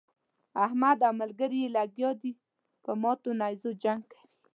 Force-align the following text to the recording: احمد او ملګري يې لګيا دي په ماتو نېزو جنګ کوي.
احمد 0.65 0.97
او 1.07 1.13
ملګري 1.21 1.57
يې 1.63 1.73
لګيا 1.77 2.11
دي 2.21 2.31
په 2.83 2.91
ماتو 3.01 3.29
نېزو 3.41 3.69
جنګ 3.83 4.01
کوي. 4.11 4.27